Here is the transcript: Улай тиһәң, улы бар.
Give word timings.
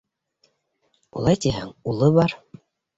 Улай 1.21 1.41
тиһәң, 1.47 1.73
улы 1.95 2.13
бар. 2.21 2.39